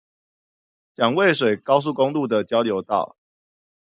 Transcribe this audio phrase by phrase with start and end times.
[0.95, 3.15] 蔣渭水高速公路的交流道